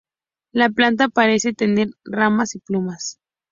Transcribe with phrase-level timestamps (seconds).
[0.51, 3.19] La planta parece tener ramas y plumas.